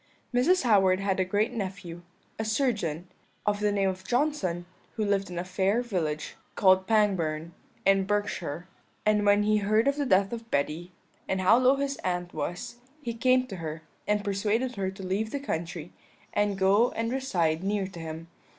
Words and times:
"Mrs. 0.33 0.63
Howard 0.63 0.99
had 0.99 1.19
a 1.19 1.23
great 1.23 1.53
nephew, 1.53 2.01
a 2.39 2.43
surgeon, 2.43 3.07
of 3.45 3.59
the 3.59 3.71
name 3.71 3.87
of 3.89 4.03
Johnson, 4.03 4.65
who 4.95 5.05
lived 5.05 5.29
in 5.29 5.37
a 5.37 5.43
fair 5.43 5.83
village, 5.83 6.33
called 6.55 6.87
Pangbourne, 6.87 7.51
in 7.85 8.05
Berkshire; 8.05 8.67
and 9.05 9.27
when 9.27 9.43
he 9.43 9.57
heard 9.57 9.87
of 9.87 9.97
the 9.97 10.07
death 10.07 10.33
of 10.33 10.49
Betty, 10.49 10.91
and 11.27 11.39
how 11.39 11.55
low 11.59 11.75
his 11.75 11.97
aunt 11.97 12.33
was, 12.33 12.77
he 13.03 13.13
came 13.13 13.45
to 13.45 13.57
her, 13.57 13.83
and 14.07 14.23
persuaded 14.23 14.75
her 14.75 14.89
to 14.89 15.03
leave 15.03 15.29
the 15.29 15.39
country, 15.39 15.93
and 16.33 16.57
go 16.57 16.89
and 16.93 17.11
reside 17.13 17.63
near 17.63 17.85
to 17.85 17.99
him. 17.99 18.27